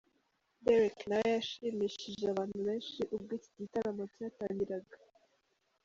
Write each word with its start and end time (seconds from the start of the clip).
Dereck 0.63 0.97
nawe 1.09 1.27
yashimishije 1.35 2.23
abantu 2.33 2.57
benshi 2.67 2.99
ubwo 3.15 3.31
iki 3.39 3.49
gitaramo 3.59 4.03
cyatangiraga. 4.13 4.95